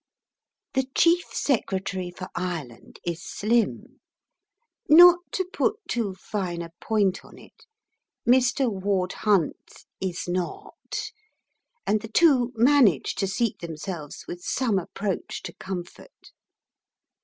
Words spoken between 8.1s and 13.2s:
Mr. Ward Hunt is not, and the two manage